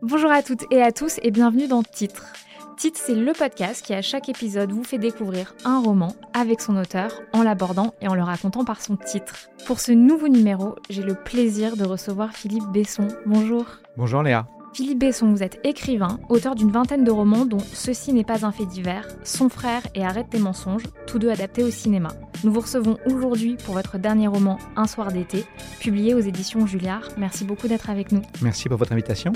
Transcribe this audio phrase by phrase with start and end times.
[0.00, 2.24] Bonjour à toutes et à tous et bienvenue dans Titre.
[2.76, 6.76] Titre, c'est le podcast qui à chaque épisode vous fait découvrir un roman avec son
[6.76, 9.48] auteur en l'abordant et en le racontant par son titre.
[9.66, 13.08] Pour ce nouveau numéro, j'ai le plaisir de recevoir Philippe Besson.
[13.26, 13.64] Bonjour.
[13.96, 14.46] Bonjour Léa.
[14.72, 18.52] Philippe Besson, vous êtes écrivain, auteur d'une vingtaine de romans dont Ceci n'est pas un
[18.52, 22.10] fait divers, Son frère et Arrête tes mensonges, tous deux adaptés au cinéma.
[22.44, 25.44] Nous vous recevons aujourd'hui pour votre dernier roman Un soir d'été,
[25.80, 27.08] publié aux éditions Julliard.
[27.16, 28.22] Merci beaucoup d'être avec nous.
[28.40, 29.32] Merci pour votre invitation.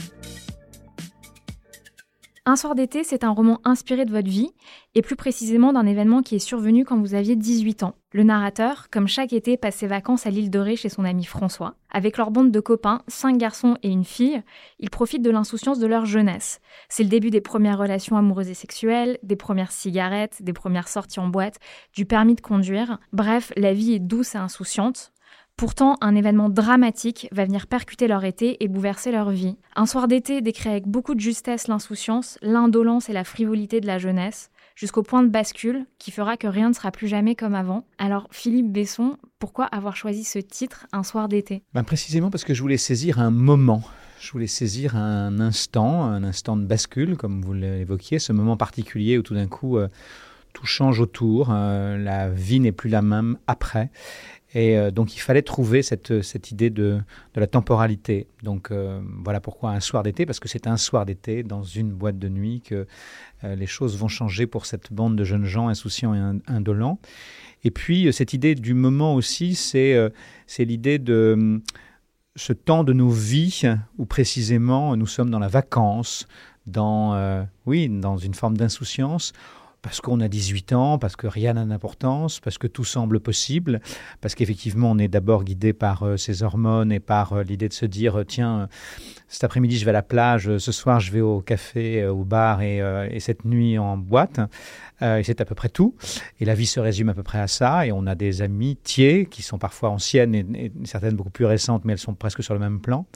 [2.44, 4.50] Un soir d'été, c'est un roman inspiré de votre vie,
[4.96, 7.94] et plus précisément d'un événement qui est survenu quand vous aviez 18 ans.
[8.10, 11.22] Le narrateur, comme chaque été, passe ses vacances à l'île de Ré chez son ami
[11.22, 11.76] François.
[11.92, 14.42] Avec leur bande de copains, cinq garçons et une fille,
[14.80, 16.60] ils profitent de l'insouciance de leur jeunesse.
[16.88, 21.20] C'est le début des premières relations amoureuses et sexuelles, des premières cigarettes, des premières sorties
[21.20, 21.60] en boîte,
[21.94, 22.98] du permis de conduire.
[23.12, 25.12] Bref, la vie est douce et insouciante,
[25.62, 29.54] Pourtant, un événement dramatique va venir percuter leur été et bouleverser leur vie.
[29.76, 33.98] Un soir d'été décrit avec beaucoup de justesse l'insouciance, l'indolence et la frivolité de la
[33.98, 37.86] jeunesse, jusqu'au point de bascule qui fera que rien ne sera plus jamais comme avant.
[37.98, 41.62] Alors, Philippe Besson, pourquoi avoir choisi ce titre, Un soir d'été?
[41.74, 43.84] Ben Précisément parce que je voulais saisir un moment.
[44.20, 49.16] Je voulais saisir un instant, un instant de bascule, comme vous l'évoquiez, ce moment particulier
[49.16, 49.86] où tout d'un coup euh,
[50.52, 53.90] tout change autour, euh, la vie n'est plus la même après.
[54.54, 57.00] Et euh, donc il fallait trouver cette, cette idée de,
[57.34, 58.26] de la temporalité.
[58.42, 61.90] Donc euh, voilà pourquoi un soir d'été, parce que c'est un soir d'été dans une
[61.90, 62.86] boîte de nuit que
[63.44, 66.98] euh, les choses vont changer pour cette bande de jeunes gens insouciants et indolents.
[67.64, 69.96] Et puis cette idée du moment aussi, c'est
[70.48, 71.62] c'est l'idée de
[72.34, 73.62] ce temps de nos vies
[73.98, 76.26] où précisément nous sommes dans la vacance,
[76.66, 79.32] dans, oui, dans une forme d'insouciance
[79.82, 83.80] parce qu'on a 18 ans, parce que rien n'a d'importance, parce que tout semble possible,
[84.20, 87.74] parce qu'effectivement on est d'abord guidé par euh, ces hormones et par euh, l'idée de
[87.74, 88.68] se dire euh, tiens
[89.26, 92.62] cet après-midi je vais à la plage, ce soir je vais au café, au bar
[92.62, 92.78] et,
[93.10, 94.40] et cette nuit en boîte
[95.00, 95.96] et c'est à peu près tout.
[96.38, 99.24] Et la vie se résume à peu près à ça et on a des amitiés
[99.24, 102.60] qui sont parfois anciennes et, certaines beaucoup plus récentes mais elles sont presque sur le
[102.60, 103.06] même plan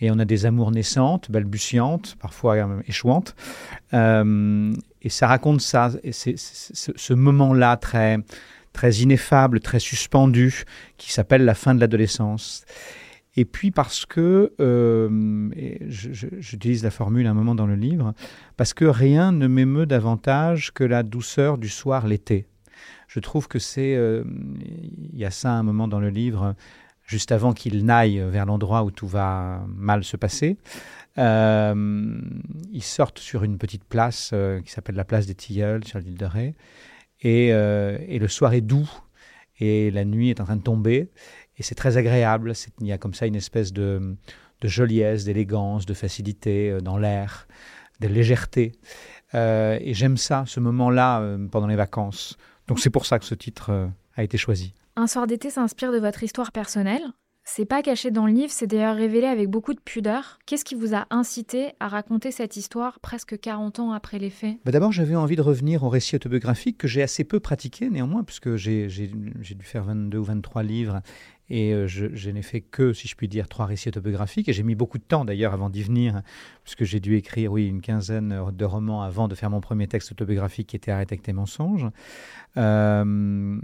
[0.00, 3.34] et on a des amours naissantes, balbutiantes, parfois échouantes.
[3.94, 8.18] Euh, et ça raconte ça, et ce moment-là très,
[8.72, 10.64] très ineffable, très suspendu,
[10.96, 12.64] qui s'appelle la fin de l'adolescence.
[13.36, 15.50] Et puis parce que, euh,
[15.88, 18.14] j'utilise la formule un moment dans le livre,
[18.56, 22.46] parce que rien ne m'émeut davantage que la douceur du soir l'été.
[23.08, 24.24] Je trouve que c'est, euh,
[25.12, 26.54] il y a ça un moment dans le livre,
[27.06, 30.58] juste avant qu'il n'aille vers l'endroit où tout va mal se passer.
[31.18, 32.20] Euh,
[32.72, 36.18] ils sortent sur une petite place euh, qui s'appelle la place des Tilleuls sur l'île
[36.18, 36.54] de Ré.
[37.22, 38.90] Et, euh, et, le soir est doux
[39.58, 41.10] et la nuit est en train de tomber.
[41.56, 42.52] Et c'est très agréable.
[42.80, 44.16] Il y a comme ça une espèce de,
[44.60, 47.48] de joliesse, d'élégance, de facilité dans l'air,
[48.00, 48.72] de légèreté.
[49.32, 52.36] et j'aime ça, ce moment-là, pendant les vacances.
[52.68, 54.74] Donc c'est pour ça que ce titre a été choisi.
[54.98, 57.02] Un soir d'été s'inspire de votre histoire personnelle.
[57.44, 60.38] C'est pas caché dans le livre, c'est d'ailleurs révélé avec beaucoup de pudeur.
[60.46, 64.56] Qu'est-ce qui vous a incité à raconter cette histoire presque 40 ans après les faits?
[64.64, 68.24] Bah D'abord, j'avais envie de revenir au récit autobiographique que j'ai assez peu pratiqué néanmoins,
[68.24, 71.02] puisque j'ai dû faire 22 ou 23 livres
[71.48, 74.48] et euh, je, n'ai fait que, si je puis dire, trois récits autobiographiques.
[74.48, 76.22] Et j'ai mis beaucoup de temps d'ailleurs avant d'y venir,
[76.64, 80.10] puisque j'ai dû écrire, oui, une quinzaine de romans avant de faire mon premier texte
[80.10, 81.86] autobiographique qui était Arrête avec tes mensonges.
[82.56, 83.60] Euh,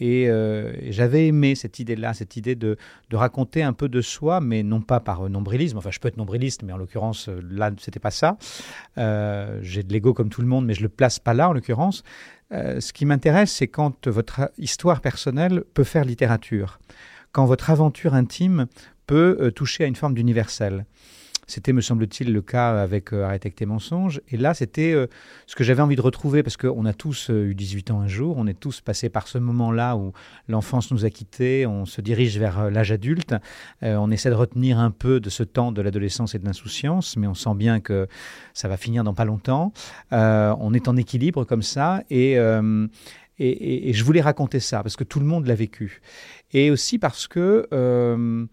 [0.00, 2.76] et, euh, j'avais aimé cette idée-là, cette idée de,
[3.12, 5.78] raconter un peu de soi, mais non pas par nombrilisme.
[5.78, 8.36] Enfin, je peux être nombriliste, mais en l'occurrence, là, c'était pas ça.
[8.96, 12.02] j'ai de l'ego comme tout le monde, mais je le place pas là, en l'occurrence.
[12.50, 16.80] ce qui m'intéresse, c'est quand votre histoire personnelle peut faire littérature
[17.34, 18.66] quand votre aventure intime
[19.06, 20.86] peut euh, toucher à une forme d'universel.
[21.46, 24.22] C'était, me semble-t-il, le cas avec euh, Arrête tes mensonges.
[24.30, 25.08] Et là, c'était euh,
[25.46, 28.36] ce que j'avais envie de retrouver, parce qu'on a tous eu 18 ans un jour,
[28.38, 30.12] on est tous passés par ce moment-là où
[30.48, 33.34] l'enfance nous a quittés, on se dirige vers l'âge adulte,
[33.82, 37.26] on essaie de retenir un peu de ce temps de l'adolescence et de l'insouciance, mais
[37.26, 38.06] on sent bien que
[38.54, 39.74] ça va finir dans pas longtemps.
[40.12, 42.38] on est en équilibre comme ça, et...
[43.38, 46.00] Et, je voulais raconter ça parce que tout le monde l'a vécu
[46.52, 48.46] et aussi parce que euh,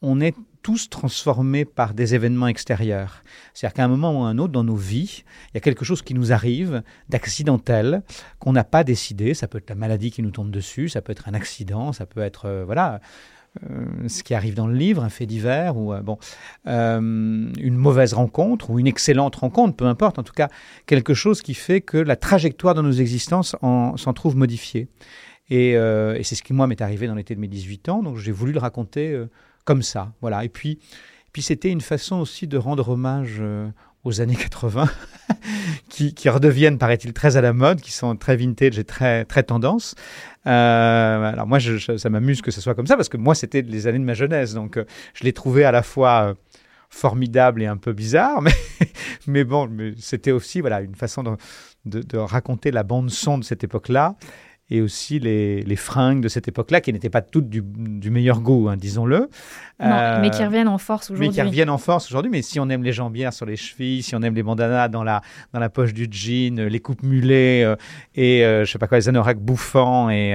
[0.00, 3.22] on est tous transformés par des événements extérieurs.
[3.54, 5.84] C'est-à-dire qu'à un moment ou à un autre dans nos vies, il y a quelque
[5.84, 8.02] chose qui nous arrive d'accidentel,
[8.38, 9.34] qu'on n'a pas décidé.
[9.34, 12.06] Ça peut être la maladie qui nous tombe dessus, ça peut être un accident, ça
[12.06, 13.00] peut être euh, voilà
[14.06, 16.18] ce qui arrive dans le livre, un fait divers, ou euh, bon,
[16.66, 20.48] une mauvaise rencontre, ou une excellente rencontre, peu importe, en tout cas,
[20.86, 24.88] quelque chose qui fait que la trajectoire de nos existences s'en trouve modifiée.
[25.50, 25.72] Et,
[26.22, 28.52] c'est ce qui, moi, m'est arrivé dans l'été de mes 18 ans, donc j'ai voulu
[28.52, 29.18] le raconter
[29.64, 30.12] comme ça.
[30.22, 30.44] Voilà.
[30.44, 30.78] Et puis,
[31.32, 33.68] puis c'était une façon aussi de rendre hommage euh,
[34.02, 34.88] aux années 80,
[35.88, 39.42] qui, qui, redeviennent, paraît-il, très à la mode, qui sont très vintage et très, très
[39.42, 39.94] tendance.
[40.48, 43.86] Euh, alors moi, ça m'amuse que ce soit comme ça, parce que moi, c'était les
[43.86, 44.84] années de ma jeunesse, donc euh,
[45.14, 46.34] je l'ai trouvé à la fois
[46.88, 48.52] formidable et un peu bizarre, mais,
[49.26, 51.22] mais bon, c'était aussi voilà, une façon
[51.84, 54.16] de, raconter la bande-son de cette époque-là
[54.70, 58.40] et aussi les, les fringues de cette époque-là, qui n'étaient pas toutes du, du meilleur
[58.40, 59.28] goût, hein, disons-le.
[59.80, 61.28] Non, mais qui euh, reviennent en force aujourd'hui.
[61.28, 62.30] Mais qui reviennent en force aujourd'hui.
[62.30, 65.04] Mais si on aime les jambières sur les chevilles, si on aime les bandanas dans
[65.04, 65.22] la,
[65.52, 67.76] dans la poche du jean, les coupes mulets euh,
[68.14, 70.34] et euh, je sais pas quoi, les anoraks bouffants et,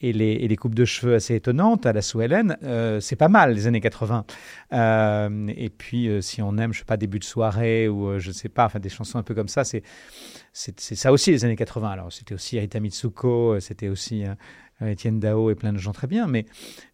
[0.00, 2.56] et, les, coupes de cheveux assez étonnantes à la Sue Hélène,
[3.00, 4.24] c'est pas mal les années 80.
[4.72, 8.66] et puis si on aime, je sais pas, début de soirée ou je sais pas,
[8.66, 9.82] enfin des chansons un peu comme ça, c'est
[10.52, 11.88] c'est ça aussi les années 80.
[11.88, 15.92] Alors c'était aussi Rita Mitsuko, euh, c'était aussi euh, Étienne Dao et plein de gens
[15.92, 16.26] très bien.
[16.26, 16.46] Mais,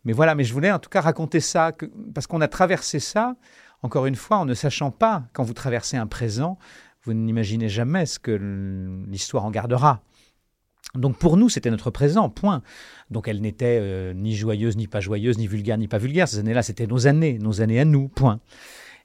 [0.04, 1.72] mais voilà, mais je voulais en tout cas raconter ça,
[2.14, 3.36] parce qu'on a traversé ça,
[3.82, 6.58] encore une fois, en ne sachant pas, quand vous traversez un présent,
[7.04, 8.32] vous n'imaginez jamais ce que
[9.08, 10.02] l'histoire en gardera.
[10.94, 12.62] Donc pour nous, c'était notre présent, point.
[13.10, 16.28] Donc elle n'était euh, ni joyeuse, ni pas joyeuse, ni vulgaire, ni pas vulgaire.
[16.28, 18.40] Ces années-là, c'était nos années, nos années à nous, point.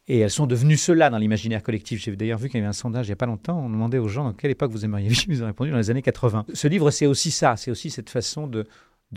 [0.07, 2.01] Et elles sont devenues cela dans l'imaginaire collectif.
[2.01, 3.59] J'ai d'ailleurs vu qu'il y avait un sondage il n'y a pas longtemps.
[3.59, 5.25] On demandait aux gens dans quelle époque vous aimeriez vivre.
[5.29, 6.45] Ils ont répondu dans les années 80.
[6.53, 7.55] Ce livre, c'est aussi ça.
[7.57, 8.65] C'est aussi cette façon de,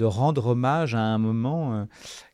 [0.00, 1.84] rendre hommage à un moment euh,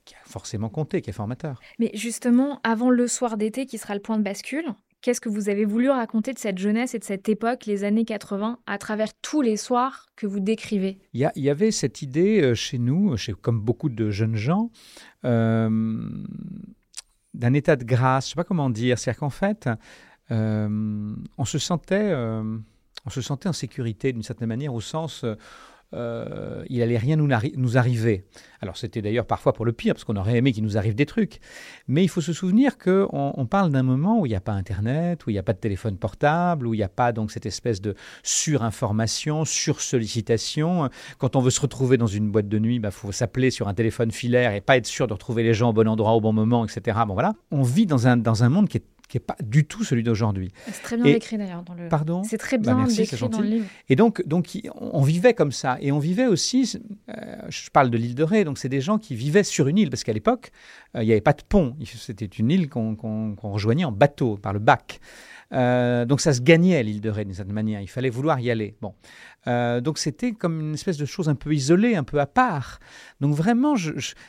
[0.05, 1.61] qui a forcément compté, qui est formateur.
[1.79, 5.49] Mais justement, avant le soir d'été qui sera le point de bascule, qu'est-ce que vous
[5.49, 9.09] avez voulu raconter de cette jeunesse et de cette époque, les années 80, à travers
[9.23, 10.99] tous les soirs que vous décrivez?
[11.13, 14.71] Il y, avait cette idée euh, chez nous, chez, comme beaucoup de jeunes gens,
[15.25, 16.01] euh,
[17.35, 19.69] d'un état de grâce, je ne sais pas comment dire, c'est-à-dire qu'en fait,
[20.31, 25.25] euh, on se sentait, on se sentait en sécurité d'une certaine manière au sens
[25.95, 28.25] euh, il allait rien nous, nous arriver.
[28.61, 31.07] Alors c'était d'ailleurs parfois pour le pire, parce qu'on aurait aimé qu'il nous arrive des
[31.07, 31.41] trucs.
[31.87, 34.53] Mais il faut se souvenir qu'on on parle d'un moment où il n'y a pas
[34.53, 37.31] Internet, où il n'y a pas de téléphone portable, où il n'y a pas donc
[37.31, 40.91] cette espèce de surinformation, sursollicitation.
[41.19, 43.69] Quand on veut se retrouver dans une boîte de nuit, il bah, faut s'appeler sur
[43.69, 46.21] un téléphone filaire et pas être sûr de retrouver les gens au bon endroit au
[46.21, 46.99] bon moment, etc.
[47.07, 49.65] Bon voilà, on vit dans un, dans un monde qui est qui n'est pas du
[49.65, 50.53] tout celui d'aujourd'hui.
[50.67, 51.89] C'est très bien décrit d'ailleurs dans le.
[51.89, 52.23] Pardon.
[52.25, 53.67] C'est très bah, bien décrit dans le livre.
[53.89, 56.79] Et donc, donc, on vivait comme ça, et on vivait aussi.
[57.09, 57.15] Euh,
[57.49, 59.91] je parle de l'île de Ré, donc c'est des gens qui vivaient sur une île,
[59.91, 60.51] parce qu'à l'époque,
[60.95, 61.75] euh, il n'y avait pas de pont.
[61.85, 65.01] C'était une île qu'on rejoignait en bateau par le bac.
[65.55, 67.81] Euh, donc ça se gagnait l'île de Ré d'une certaine manière.
[67.81, 68.77] Il fallait vouloir y aller.
[68.83, 68.95] Bon.
[69.81, 72.79] donc c'était comme une espèce de chose un peu isolée, un peu à part.
[73.21, 73.75] Donc vraiment,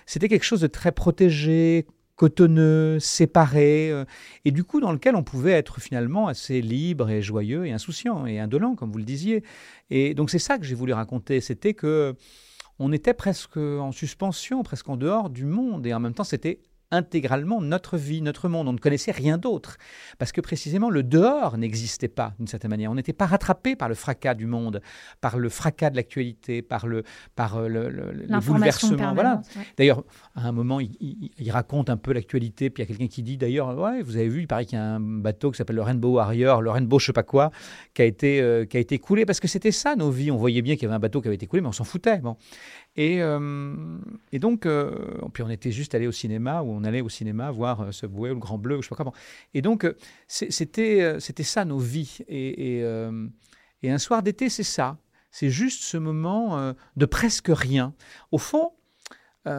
[0.05, 1.85] c'était quelque chose de très protégé,
[2.19, 4.03] cotonneux, séparé, euh,
[4.43, 8.25] et du coup dans lequel on pouvait être finalement assez libre et joyeux et insouciant
[8.25, 9.41] et indolent, comme vous le disiez.
[9.89, 12.13] Et donc c'est ça que j'ai voulu raconter, c'était que
[12.77, 16.59] on était presque en suspension, presque en dehors du monde, et en même temps c'était
[16.91, 18.67] intégralement notre vie, notre monde.
[18.67, 19.77] On ne connaissait rien d'autre.
[20.17, 22.91] Parce que précisément, le dehors n'existait pas, d'une certaine manière.
[22.91, 24.81] On n'était pas rattrapé par le fracas du monde,
[25.21, 27.03] par le fracas de l'actualité, par le,
[27.35, 29.13] par euh, le, le, bouleversement.
[29.13, 29.41] Voilà.
[29.77, 30.03] D'ailleurs,
[30.35, 33.37] à un moment, il, raconte un peu l'actualité, puis il y a quelqu'un qui dit,
[33.37, 35.81] d'ailleurs, ouais, vous avez vu, il paraît qu'il y a un bateau qui s'appelle le
[35.81, 37.51] Rainbow Warrior, le Rainbow je sais pas quoi,
[37.93, 40.31] qui a été, euh, qui a été coulé, parce que c'était ça nos vies.
[40.31, 41.83] On voyait bien qu'il y avait un bateau qui avait été coulé, mais on s'en
[41.83, 42.19] foutait.
[42.19, 42.37] Bon.
[43.01, 43.39] Et, euh,
[44.33, 44.67] et donc,
[45.31, 48.05] puis on était juste allé au cinéma, où on allait au cinéma voir euh, ce
[48.05, 49.13] bouet ou le Grand Bleu, ou je sais pas comment.
[49.53, 49.95] Et donc, euh,
[50.27, 52.17] c'était, euh, ça nos vies.
[52.27, 54.97] Et, un soir d'été, c'est ça.
[55.31, 57.93] C'est juste ce moment de presque rien.
[58.33, 58.73] Au fond,
[59.45, 59.53] il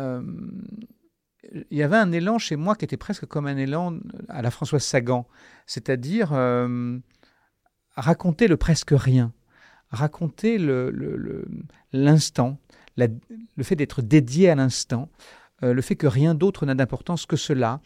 [1.70, 4.84] y avait un élan chez moi qui était presque comme un élan à la Françoise
[4.84, 5.26] Sagan,
[5.64, 6.32] c'est-à-dire
[7.96, 9.32] raconter le presque rien,
[9.88, 10.58] raconter
[11.92, 12.58] l'instant,
[13.62, 15.08] fait d'être dédié à l'instant,
[15.62, 17.80] euh, le fait que rien d'autre n'a d'importance que cela,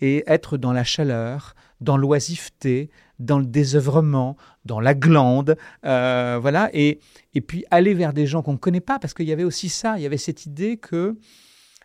[0.00, 6.70] et être dans la chaleur, dans l'oisiveté, dans le désœuvrement, dans la glande, euh, voilà,
[6.72, 7.00] et,
[7.34, 9.68] et puis aller vers des gens qu'on ne connaît pas, parce qu'il y avait aussi
[9.68, 11.18] ça, il y avait cette idée que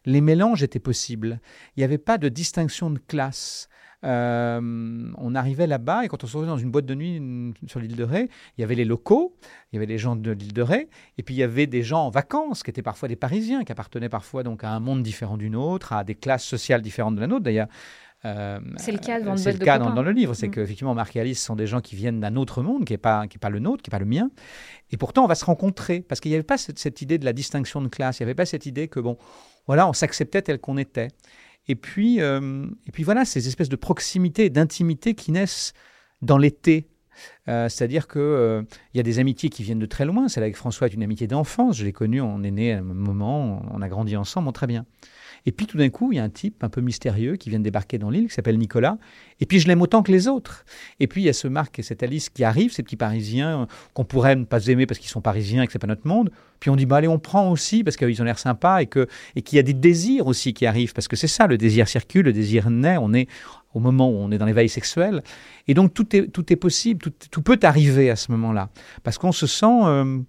[0.06, 1.40] les mélanges étaient possibles.
[1.76, 3.70] Il n'y avait pas de distinction de classe.
[4.04, 7.22] Euh, on arrivait là-bas et quand on se retrouvait dans une boîte de nuit
[7.68, 9.36] sur l'île de Ré, il y avait les locaux,
[9.72, 11.84] il y avait les gens de l'île de Ré, et puis il y avait des
[11.84, 15.04] gens en vacances qui étaient parfois des Parisiens, qui appartenaient parfois donc à un monde
[15.04, 17.44] différent d'une autre, à des classes sociales différentes de la nôtre.
[17.44, 17.68] D'ailleurs,
[18.78, 20.52] c'est le cas dans, le, cas dans, le livre, c'est mm.
[20.52, 23.28] qu'effectivement Marc et Alice sont des gens qui viennent d'un autre monde, qui n'est pas,
[23.28, 24.30] qui est pas le nôtre, qui n'est pas le mien.
[24.92, 27.26] Et pourtant, on va se rencontrer, parce qu'il n'y avait pas cette, cette, idée de
[27.26, 29.18] la distinction de classe, il n'y avait pas cette idée que, bon,
[29.68, 31.10] voilà, on s'acceptait tel qu'on était.
[31.68, 35.74] Et puis, euh, et puis voilà, ces espèces de proximité, d'intimité qui naissent
[36.22, 36.90] dans l'été.
[37.48, 40.28] Euh, c'est-à-dire qu'il euh, y a des amitiés qui viennent de très loin.
[40.28, 41.78] Celle avec François est une amitié d'enfance.
[41.78, 44.86] Je l'ai connue, on est né à un moment, on a grandi ensemble, très bien.
[45.46, 47.60] Et puis tout d'un coup, il y a un type un peu mystérieux qui vient
[47.60, 48.98] de débarquer dans l'île, qui s'appelle Nicolas.
[49.40, 50.66] Et puis je l'aime autant que les autres.
[51.00, 53.68] Et puis il y a ce Marc et cette Alice qui arrivent, ces petits Parisiens
[53.94, 56.32] qu'on pourrait ne pas aimer parce qu'ils sont Parisiens et que c'est pas notre monde.
[56.60, 59.56] Puis on dit bah allez, on prend aussi parce qu'ils ont l'air sympas et qu'il
[59.56, 62.34] y a des désirs aussi qui arrivent parce que c'est ça, le désir circule, le
[62.34, 62.98] désir naît.
[62.98, 63.28] On est
[63.74, 65.24] au moment où on est dans l'éveil sexuel.
[65.68, 68.70] Et donc tout est, tout est possible, tout, peut arriver à ce moment-là.
[69.04, 70.20] Parce qu'on se sent euh,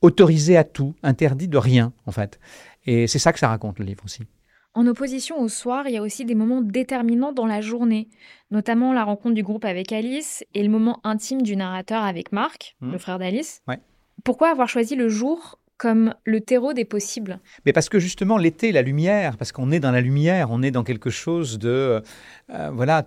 [0.00, 2.38] autorisé à tout, interdit de rien, en fait.
[2.86, 4.22] Et c'est ça que ça raconte le livre aussi.
[4.74, 8.08] En opposition au soir, il y a aussi des moments déterminants dans la journée,
[8.50, 12.74] notamment la rencontre du groupe avec Alice et le moment intime du narrateur avec Marc,
[12.80, 12.92] mmh.
[12.92, 13.62] le frère d'Alice.
[14.24, 17.38] Pourquoi avoir choisi le jour comme le terreau des possibles?
[17.66, 20.72] Mais parce que justement l'été, la lumière, parce qu'on est dans la lumière, on est
[20.72, 22.02] dans quelque chose de
[22.50, 23.06] euh, voilà,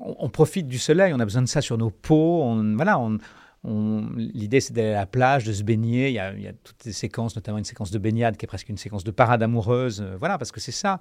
[0.00, 3.18] on, profite du soleil, on a besoin de ça sur nos peaux, on, voilà, on,
[3.64, 6.08] L'idée, c'est d'aller à la plage, de se baigner.
[6.08, 8.68] Il y, a, il toutes ces séquences, notamment une séquence de baignade qui est presque
[8.68, 10.00] une séquence de parade amoureuse.
[10.00, 11.00] Euh, voilà, parce que c'est ça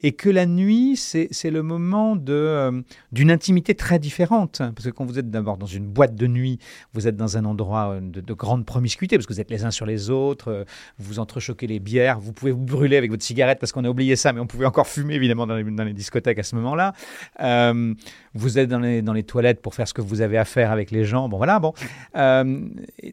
[0.00, 2.82] et que la nuit, c'est le moment euh,
[3.12, 4.58] d'une intimité très différente.
[4.58, 6.58] Parce que quand vous êtes d'abord dans une boîte de nuit,
[6.92, 9.70] vous êtes dans un endroit euh, de, grande promiscuité, parce que vous êtes les uns
[9.70, 10.64] sur les autres, euh,
[10.98, 14.14] vous entrechoquez les bières, vous pouvez vous brûler avec votre cigarette, parce qu'on a oublié
[14.14, 16.92] ça, mais on pouvait encore fumer, évidemment, dans les, discothèques à ce moment-là.
[18.34, 20.70] vous êtes dans les, dans les, toilettes pour faire ce que vous avez à faire
[20.70, 21.30] avec les gens.
[21.30, 21.72] Bon, voilà, bon.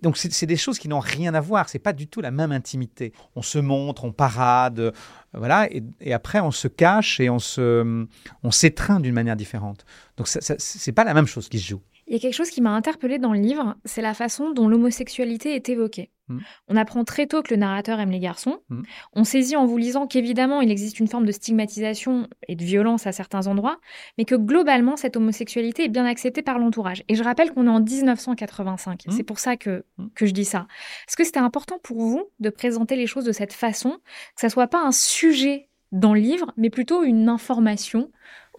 [0.02, 1.70] donc, c'est des choses qui n'ont rien à voir.
[1.70, 3.14] C'est pas du tout la même intimité.
[3.36, 4.92] On se montre, on parade,
[5.34, 8.06] voilà, et, après on se cache et on se,
[8.44, 9.86] on s'étreint d'une manière différente.
[10.18, 11.82] Donc c'est pas la même chose qui se joue.
[12.12, 14.68] Il y a quelque chose qui m'a interpellée dans le livre, c'est la façon dont
[14.68, 16.12] l'homosexualité est évoquée.
[16.28, 16.40] Hmm.
[16.68, 18.60] On apprend très tôt que le narrateur aime les garçons.
[18.68, 18.82] Hmm.
[19.14, 23.08] On saisit en vous lisant qu'évidemment, il existe une forme de stigmatisation et de violence
[23.08, 23.80] à certains endroits,
[24.18, 27.02] mais que globalement, cette homosexualité est bien acceptée par l'entourage.
[27.08, 29.04] Et je rappelle qu'on est en 1985.
[29.08, 29.12] Hmm.
[29.12, 30.68] C'est pour ça que, que je dis ça.
[31.08, 33.92] Est-ce que c'était important pour vous de présenter les choses de cette façon,
[34.36, 38.12] que ça soit pas un sujet dans le livre, mais plutôt une information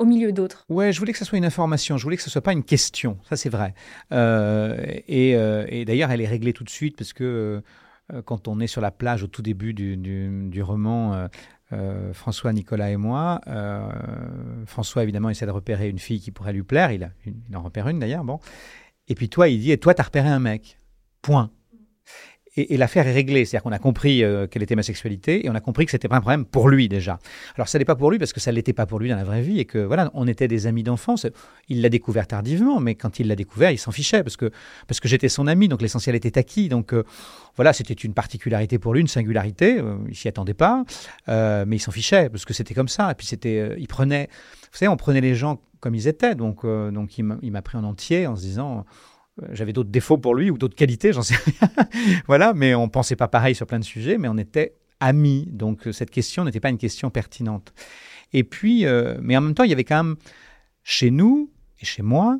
[0.02, 0.66] au milieu d'autres.
[0.68, 2.64] Ouais, je voulais que ce soit une information, je voulais que ce soit pas une
[2.64, 3.74] question, ça c'est vrai.
[4.12, 4.76] Euh,
[5.08, 7.62] euh, et, d'ailleurs, elle est réglée tout de suite parce que
[8.12, 11.28] euh, quand on est sur la plage au tout début du, roman,
[12.12, 13.40] François, Nicolas et moi,
[14.66, 17.88] François évidemment essaie de repérer une fille qui pourrait lui plaire, il, il en repère
[17.88, 18.40] une d'ailleurs, bon.
[19.08, 20.78] Et puis toi, il dit, et toi, tu as repéré un mec.
[21.22, 21.50] Point
[22.56, 23.44] et, l'affaire est réglée.
[23.44, 26.08] C'est-à-dire qu'on a compris euh, quelle était ma sexualité et on a compris que c'était
[26.08, 27.18] pas un problème pour lui déjà.
[27.56, 29.24] Alors ça n'est pas pour lui parce que ça l'était pas pour lui dans la
[29.24, 31.26] vraie vie et que voilà, on était des amis d'enfance.
[31.68, 34.50] Il l'a découvert tardivement, mais quand il l'a découvert, il s'en fichait parce que
[34.86, 36.68] parce que j'étais son ami, donc l'essentiel était acquis.
[36.68, 37.04] Donc euh,
[37.56, 39.78] voilà, c'était une particularité pour lui, une singularité.
[39.78, 40.84] Euh, il s'y attendait pas,
[41.28, 43.10] mais il s'en fichait parce que c'était comme ça.
[43.10, 44.28] Et puis c'était, il prenait,
[44.72, 46.34] vous savez, on prenait les gens comme ils étaient.
[46.34, 48.82] Donc donc il m'a pris en entier en se disant euh,
[49.52, 51.70] j'avais d'autres défauts pour lui ou d'autres qualités, j'en sais rien.
[52.26, 55.48] voilà, mais on pensait pas pareil sur plein de sujets, mais on était amis.
[55.50, 57.72] Donc euh, cette question n'était pas une question pertinente.
[58.32, 60.16] Et puis, euh, mais en même temps, il y avait quand même
[60.82, 62.38] chez nous et chez moi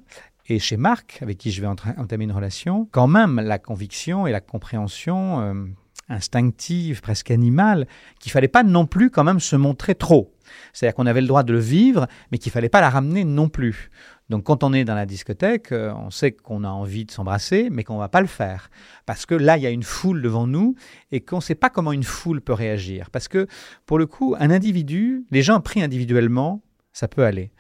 [0.49, 4.33] et chez Marc, avec qui je vais entamer une relation, quand même la conviction et
[4.33, 5.73] la compréhension
[6.09, 7.87] instinctive, presque animale,
[8.21, 10.35] qu'il fallait pas non plus quand même se montrer trop.
[10.73, 13.49] C'est-à-dire qu'on avait le droit de le vivre, mais qu'il fallait pas la ramener non
[13.49, 13.91] plus.
[14.33, 17.69] Donc quand on est dans la discothèque, euh, on sait qu'on a envie de s'embrasser,
[17.71, 18.71] mais qu'on ne va pas le faire.
[19.05, 20.75] Parce que là, il y a une foule devant nous
[21.11, 23.11] et qu'on ne sait pas comment une foule peut réagir.
[23.11, 23.47] Parce que
[23.85, 26.63] pour le coup, un individu, les gens pris individuellement,
[26.95, 27.53] ça peut aller.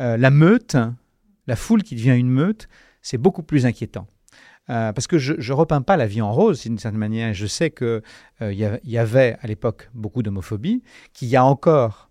[0.00, 0.76] Euh, la meute,
[1.46, 2.66] la foule qui devient une meute,
[3.02, 4.08] c'est beaucoup plus inquiétant.
[4.68, 7.34] Euh, parce que je ne repeins pas la vie en rose d'une certaine manière.
[7.34, 8.02] Je sais qu'il
[8.40, 12.05] il y, avait à l'époque beaucoup d'homophobie, qu'il y a encore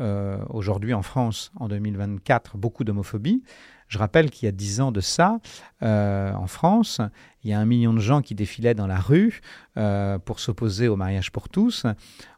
[0.00, 3.42] euh, aujourd'hui en France, en 2024, beaucoup d'homophobie.
[3.88, 5.40] Je rappelle qu'il y a dix ans de ça,
[5.82, 7.00] euh, en France,
[7.42, 9.40] il y a un million de gens qui défilaient dans la rue
[9.76, 11.86] euh, pour s'opposer au mariage pour tous,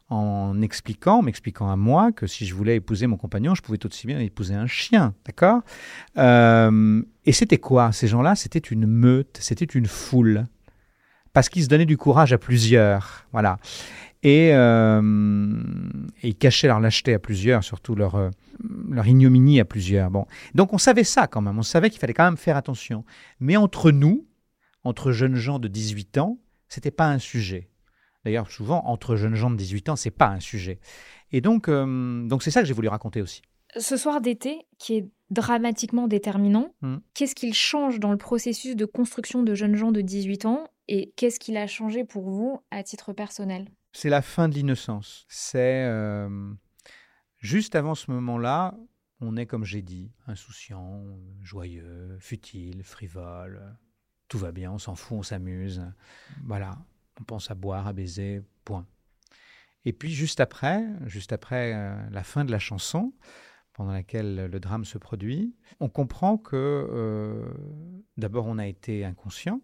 [0.09, 3.89] en expliquant, m'expliquant à moi que si je voulais épouser mon compagnon, je pouvais tout
[3.89, 5.61] aussi bien épouser un chien, d'accord?
[6.17, 7.91] Et c'était quoi?
[7.91, 10.47] Ces gens-là, c'était une meute, c'était une foule,
[11.33, 13.57] parce qu'ils se donnaient du courage à plusieurs, voilà
[14.23, 15.01] et, euh,
[16.21, 18.29] et, ils cachaient leur lâcheté à plusieurs, surtout leur, euh,
[18.89, 20.11] leur ignominie à plusieurs.
[20.11, 20.25] Bon.
[20.53, 23.03] Donc on savait ça quand même, on savait qu'il fallait quand même faire attention.
[23.39, 24.27] Mais entre nous,
[24.83, 27.69] entre jeunes gens de 18 ans, c'était pas un sujet.
[28.23, 30.79] D'ailleurs, souvent, entre jeunes gens de 18 ans, c'est pas un sujet.
[31.31, 33.41] Et donc, euh, donc c'est ça que j'ai voulu raconter aussi.
[33.77, 36.97] Ce soir d'été, qui est dramatiquement déterminant, Hmm.
[37.13, 41.13] qu'est-ce qu'il change dans le processus de construction de jeunes gens de 18 ans et
[41.15, 43.69] qu'est-ce qu'il a changé pour vous à titre personnel?
[43.93, 45.25] C'est la fin de l'innocence.
[45.27, 46.53] C'est euh,
[47.39, 48.77] juste avant ce moment-là,
[49.19, 51.03] on est, comme j'ai dit, insouciant,
[51.41, 53.77] joyeux, futile, frivole.
[54.27, 55.85] Tout va bien, on s'en fout, on s'amuse.
[56.43, 56.77] Voilà,
[57.19, 58.87] on pense à boire, à baiser, point.
[59.85, 63.13] Et puis juste après, juste après euh, la fin de la chanson,
[63.73, 67.51] pendant laquelle le drame se produit, on comprend que euh,
[68.17, 69.61] d'abord on a été inconscient,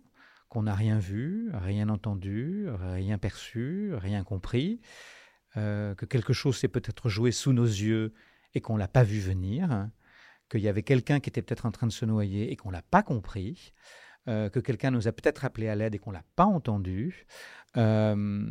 [0.50, 4.80] qu'on n'a rien vu, rien entendu, rien perçu, rien compris,
[5.58, 8.14] euh, que quelque chose s'est peut-être joué sous nos yeux
[8.54, 9.90] et qu'on l'a pas vu venir,
[10.50, 12.82] qu'il y avait quelqu'un qui était peut-être en train de se noyer et qu'on l'a
[12.82, 13.74] pas compris,
[14.28, 17.26] euh, que quelqu'un nous a peut-être appelé à l'aide et qu'on l'a pas entendu.
[17.76, 18.46] Euh,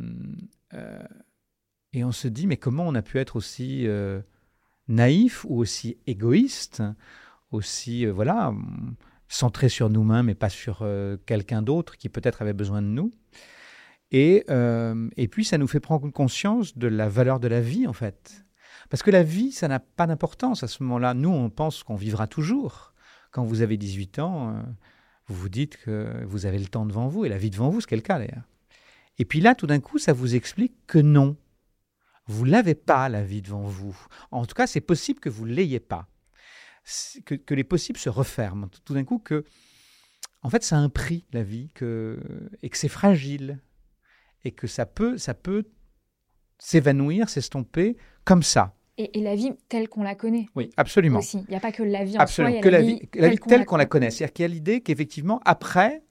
[1.93, 3.87] et on se dit, mais comment on a pu être aussi
[4.89, 6.83] naïf ou aussi égoïste,
[7.51, 8.53] aussi, voilà,
[9.29, 13.11] centré sur nous-mêmes et pas sur euh, quelqu'un d'autre qui peut-être avait besoin de nous.
[14.13, 17.87] Et, euh, et puis, ça nous fait prendre conscience de la valeur de la vie,
[17.87, 18.45] en fait.
[18.89, 21.15] Parce que la vie, ça n'a pas d'importance à ce moment-là.
[21.15, 22.95] Nous, on pense qu'on vivra toujours.
[23.33, 24.63] Quand vous avez 18 ans, euh,
[25.27, 27.81] vous vous dites que vous avez le temps devant vous et la vie devant vous,
[27.81, 28.45] ce qui cas d'ailleurs.
[29.19, 31.37] Et puis là, tout d'un coup, ça vous explique que non.
[32.27, 33.97] Vous l'avez pas, la vie devant vous.
[34.31, 36.09] En tout cas, c'est possible que vous ne l'ayez pas.
[37.25, 38.69] Que, que les possibles se referment.
[38.85, 39.45] Tout d'un coup, que,
[40.43, 42.21] en fait, ça a un prix, la vie, que,
[42.63, 43.61] et que c'est fragile.
[44.45, 45.65] Et que ça peut, ça peut
[46.59, 48.75] s'évanouir, s'estomper comme ça.
[48.99, 51.19] et, et la vie telle qu'on la connaît Oui, absolument.
[51.19, 51.39] aussi.
[51.49, 52.79] Il n'y a pas que la vie en Absolument, soi, il y a que la,
[52.79, 54.11] la vie, vie, la vie telle qu'on la connaît.
[54.11, 56.03] C'est-à-dire qu'il y a l'idée qu'effectivement, après,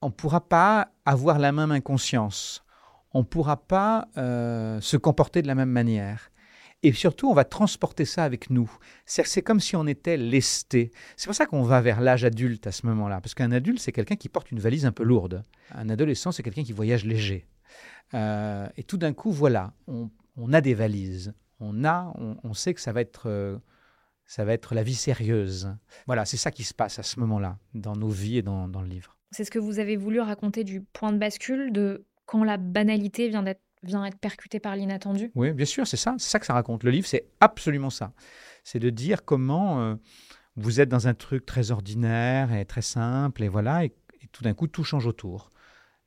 [0.00, 2.64] on ne pourra pas avoir la même inconscience.
[3.12, 6.30] On ne pourra pas euh, se comporter de la même manière.
[6.82, 8.70] Et surtout, on va transporter ça avec nous.
[9.04, 10.90] C'est comme si on était lesté.
[11.16, 13.20] C'est pour ça qu'on va vers l'âge adulte à ce moment-là.
[13.20, 15.44] Parce qu'un adulte, c'est quelqu'un qui porte une valise un peu lourde.
[15.72, 17.46] Un adolescent, c'est quelqu'un qui voyage léger.
[18.14, 20.08] Euh, et tout d'un coup, voilà, on,
[20.52, 21.34] a des valises.
[21.60, 23.28] On, a, on, sait que ça va être...
[23.28, 23.58] euh,
[24.24, 25.74] ça va être la vie sérieuse.
[26.06, 28.86] Voilà, c'est ça qui se passe à ce moment-là, dans nos vies et dans le
[28.86, 29.16] livre.
[29.32, 33.28] C'est ce que vous avez voulu raconter du point de bascule, de quand la banalité
[33.28, 35.30] vient, d'être, vient être percutée par l'inattendu.
[35.34, 36.84] Oui, bien sûr, c'est ça, c'est ça que ça raconte.
[36.84, 38.12] Le livre, c'est absolument ça.
[38.64, 39.94] C'est de dire comment euh,
[40.56, 44.42] vous êtes dans un truc très ordinaire et très simple, et voilà, et, et tout
[44.42, 45.50] d'un coup, tout change autour.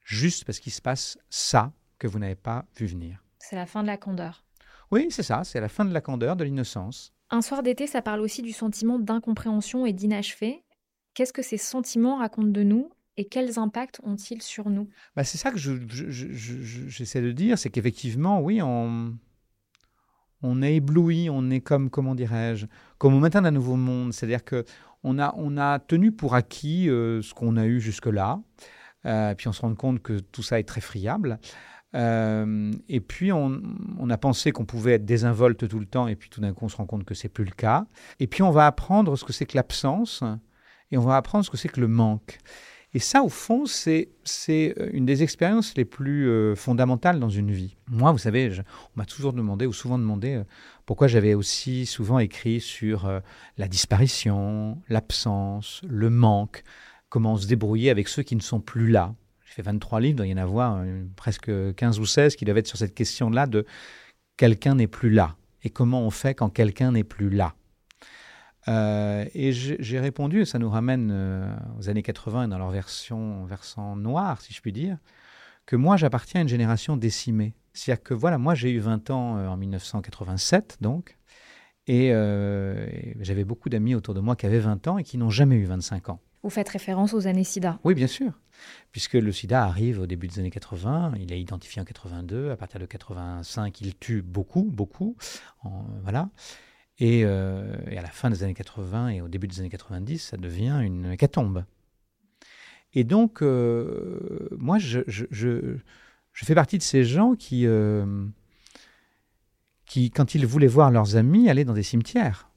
[0.01, 3.23] Juste parce qu'il se passe ça que vous n'avez pas vu venir.
[3.39, 4.43] C'est la fin de la candeur.
[4.91, 7.13] Oui, c'est ça, c'est la fin de la candeur, de l'innocence.
[7.29, 10.63] Un soir d'été, ça parle aussi du sentiment d'incompréhension et d'inachevé.
[11.13, 14.89] Qu'est-ce que ces sentiments racontent de nous et quels impacts ont-ils sur nous?
[15.15, 18.61] Bah, c'est ça que je- je- je- je- je- j'essaie de dire, c'est qu'effectivement, oui,
[18.61, 19.17] on,
[20.41, 22.65] on est ébloui, on est comme, comment dirais-je,
[22.97, 24.13] comme au matin d'un nouveau monde.
[24.13, 24.65] C'est-à-dire que
[25.03, 28.41] on a, on a tenu pour acquis euh, ce qu'on a eu jusque-là,
[29.05, 31.39] euh, puis on se rend compte que tout ça est très friable.
[31.95, 33.61] Euh, et puis on,
[33.99, 36.65] on a pensé qu'on pouvait être désinvolte tout le temps, et puis tout d'un coup
[36.65, 37.85] on se rend compte que c'est plus le cas.
[38.19, 40.23] Et puis on va apprendre ce que c'est que l'absence,
[40.89, 42.39] et on va apprendre ce que c'est que le manque.
[42.95, 47.51] Et ça, au fond, c'est c'est une des expériences les plus euh, fondamentales dans une
[47.51, 47.75] vie.
[47.89, 50.43] Moi, vous savez, je- on m'a toujours demandé, ou souvent demandé, euh,
[50.85, 53.19] pourquoi j'avais aussi souvent écrit sur euh,
[53.57, 56.63] la disparition, l'absence, le manque,
[57.09, 59.15] comment se débrouiller avec ceux qui ne sont plus là.
[59.45, 62.45] J'ai fait 23 livres, il doit y en avoir euh, presque 15 ou 16 qui
[62.45, 63.65] doivent être sur cette question-là de
[64.37, 65.35] quelqu'un n'est plus là.
[65.63, 67.55] Et comment on fait quand quelqu'un n'est plus là?
[68.67, 72.69] Euh, et j'ai répondu, et ça nous ramène euh, aux années 80 et dans leur
[72.71, 74.97] version, versant noir, si je puis dire,
[75.65, 77.53] que moi j'appartiens à une génération décimée.
[77.73, 81.17] C'est-à-dire que voilà, moi j'ai eu 20 ans euh, en 1987, donc,
[81.87, 85.29] et, et j'avais beaucoup d'amis autour de moi qui avaient 20 ans et qui n'ont
[85.29, 86.19] jamais eu 25 ans.
[86.41, 87.77] Vous faites référence aux années SIDA.
[87.83, 88.31] Oui, bien sûr,
[88.93, 92.55] puisque le sida arrive au début des années 80, il est identifié en 82, à
[92.57, 95.15] partir de 85, il tue beaucoup, beaucoup,
[95.63, 96.29] en- voilà.
[96.99, 100.19] Et, euh, et à la fin des années 80 et au début des années 90,
[100.19, 101.65] ça devient une hécatombe.
[102.93, 105.77] Et donc, euh, moi, je, je,
[106.33, 108.25] fais partie de ces gens qui, euh,
[109.85, 112.49] qui, quand ils voulaient voir leurs amis, allaient dans des cimetières.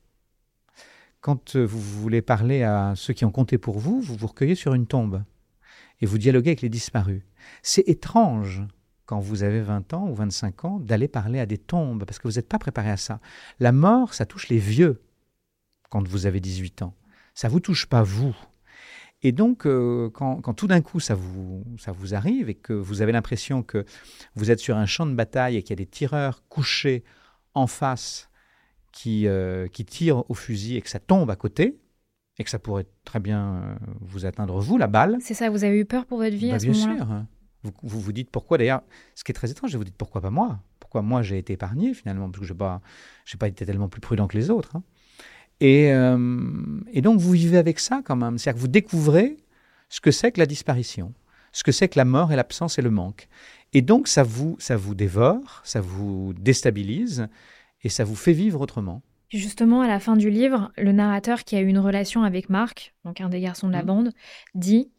[1.21, 4.75] Quand vous voulez parler à ceux qui ont compté pour vous, vous vous recueillez sur
[4.75, 5.25] une tombe
[6.01, 7.23] et vous dialoguez avec les disparus.
[7.63, 8.63] C'est étrange
[9.07, 12.29] quand vous avez 20 ans ou 25 ans d'aller parler à des tombes parce que
[12.29, 13.21] vous n'êtes pas préparé à ça.
[13.61, 15.01] La mort, ça touche les vieux
[15.91, 16.95] quand vous avez 18 ans.
[17.35, 18.35] Ça vous touche pas vous.
[19.23, 22.73] Et donc, euh, quand, quand tout d'un coup ça vous, ça vous arrive et que
[22.73, 23.85] vous avez l'impression que
[24.35, 27.03] vous êtes sur un champ de bataille et qu'il y a des tireurs couchés
[27.55, 28.29] en face
[28.93, 31.79] qui, euh, qui tire au fusil et que ça tombe à côté,
[32.39, 35.17] et que ça pourrait très bien euh, vous atteindre vous, la balle.
[35.21, 37.05] C'est ça, vous avez eu peur pour votre vie Bah, à ce bien moment-là?
[37.05, 37.23] sûr.
[37.67, 38.83] Vous, vous vous dites pourquoi d'ailleurs,
[39.15, 40.61] ce qui est très étrange, vous vous dites pourquoi pas moi?
[40.81, 42.29] Pourquoi moi j'ai été épargné finalement?
[42.31, 42.81] Parce que je n'ai pas,
[43.39, 44.77] pas été tellement plus prudent que les autres.
[44.77, 44.83] hein.
[45.61, 46.19] Et, euh,
[46.93, 48.39] et donc vous vivez avec ça quand même.
[48.39, 49.37] C'est-à-dire que vous découvrez
[49.89, 51.13] ce que c'est que la disparition,
[51.53, 53.29] ce que c'est que la mort et l'absence et le manque.
[53.73, 57.29] Et donc ça vous, ça vous dévore, ça vous déstabilise
[57.83, 59.03] et ça vous fait vivre autrement.
[59.31, 62.95] Justement, à la fin du livre, le narrateur qui a eu une relation avec Marc,
[63.05, 63.87] donc un des garçons de la Mhm.
[63.87, 64.11] bande,
[64.55, 64.91] dit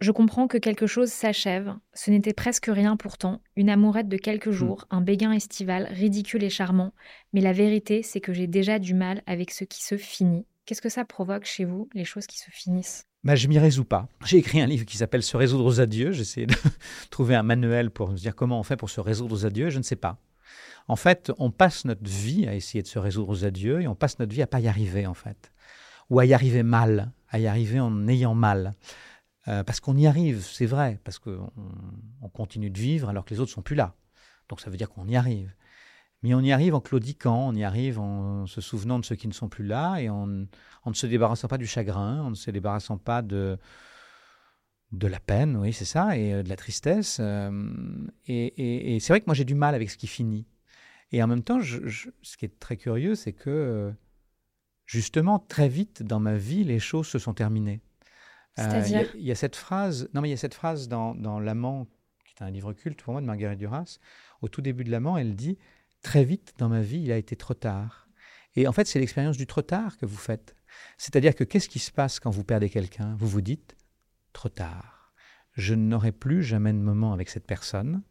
[0.00, 1.74] Je comprends que quelque chose s'achève.
[1.92, 6.48] Ce n'était presque rien pourtant, une amourette de quelques jours, un béguin estival, ridicule et
[6.48, 6.94] charmant.
[7.34, 10.46] Mais la vérité, c'est que j'ai déjà du mal avec ce qui se finit.
[10.64, 13.04] Qu'est-ce que ça provoque chez vous, les choses qui se finissent?
[13.24, 14.08] Bah, je m'y résous pas.
[14.24, 16.12] J'ai écrit un livre qui s'appelle Se résoudre aux adieux.
[16.12, 16.54] J'ai essayé de
[17.10, 19.68] trouver un manuel pour me dire comment on fait pour se résoudre aux adieux.
[19.68, 20.16] Je ne sais pas.
[20.88, 23.94] En fait, on passe notre vie à essayer de se résoudre aux adieux et on
[23.94, 25.52] passe notre vie à pas y arriver, en fait.
[26.08, 28.74] Ou à y arriver mal, à y arriver en ayant mal.
[29.48, 31.50] Euh, parce qu'on y arrive, c'est vrai, parce qu'on
[32.20, 33.94] on continue de vivre alors que les autres sont plus là.
[34.48, 35.54] Donc ça veut dire qu'on y arrive.
[36.22, 39.28] Mais on y arrive en claudiquant, on y arrive en se souvenant de ceux qui
[39.28, 40.46] ne sont plus là et en, ne
[40.92, 43.58] se débarrassant pas du chagrin, en ne se débarrassant pas de,
[44.92, 47.18] de la peine, oui, c'est ça, et euh, de la tristesse.
[47.20, 50.46] euh, et c'est vrai que moi j'ai du mal avec ce qui finit.
[51.12, 53.92] Et en même temps, ce qui est très curieux, c'est que
[54.86, 57.80] justement, très vite dans ma vie, les choses se sont terminées.
[58.60, 61.14] Euh, Il y C'est-à-dire y, a cette phrase, non mais y a cette phrase dans,
[61.14, 61.86] dans L'amant,
[62.26, 63.98] qui est un livre culte pour moi de Marguerite Duras.
[64.42, 65.58] Au tout début de L'amant, elle dit
[66.02, 68.08] très vite dans ma vie, il a été trop tard.
[68.56, 70.56] Et en fait, c'est l'expérience du trop tard que vous faites.
[70.98, 73.16] C'est-à-dire que qu'est-ce qui se passe quand vous perdez quelqu'un?
[73.18, 73.76] Vous vous dites
[74.32, 75.12] trop tard.
[75.52, 78.02] Je n'aurai plus jamais de moment avec cette personne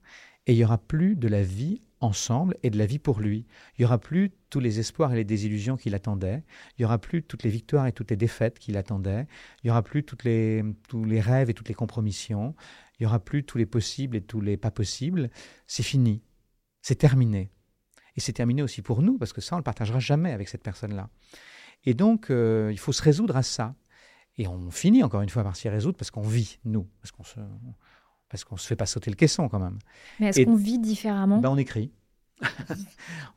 [0.50, 3.46] et il y aura plus de la vie ensemble et de la vie pour lui.
[3.78, 6.44] Il y aura plus tous les espoirs et les désillusions qui l'attendaient.
[6.76, 9.28] Il y aura plus toutes les victoires et toutes les défaites qui l'attendaient.
[9.64, 12.56] Il y aura plus les, tous les rêves et toutes les compromissions.
[13.00, 15.30] Il y aura plus tous les possibles et tous les pas possibles.
[15.68, 16.24] C'est fini.
[16.82, 17.52] C'est terminé.
[18.16, 20.50] Et c'est terminé aussi pour nous, parce que ça, on ne le partagera jamais avec
[20.50, 21.12] cette personne-là.
[21.86, 23.76] Et donc, euh, il faut se résoudre à ça.
[24.40, 27.24] Et on finit encore une fois par s'y résoudre parce qu'on vit, nous, parce qu'on
[27.24, 27.40] se,
[28.30, 29.80] parce qu'on se fait pas sauter le caisson quand même.
[30.20, 31.40] Mais est-ce qu'on vit différemment?
[31.40, 31.92] Ben, on écrit.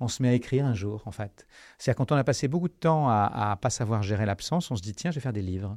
[0.01, 1.47] on se met à écrire un jour, en fait.
[1.79, 4.77] C'est-à-dire quand on a passé beaucoup de temps à, à pas savoir gérer l'absence, on
[4.77, 5.77] se dit tiens, je vais faire des livres.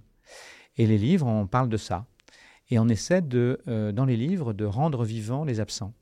[0.77, 2.05] Et les livres, on parle de ça.
[2.69, 5.93] Et on essaie de, euh, dans les livres, de rendre vivants les absents.